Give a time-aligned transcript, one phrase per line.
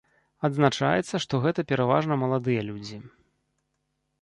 [0.47, 2.97] Адзначаецца, што гэта пераважна маладыя людзі.